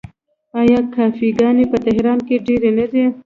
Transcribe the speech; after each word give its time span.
آیا 0.59 0.79
کافې 0.95 1.29
ګانې 1.39 1.65
په 1.71 1.77
تهران 1.85 2.19
کې 2.27 2.35
ډیرې 2.45 2.71
نه 2.77 2.85
دي؟ 2.91 3.05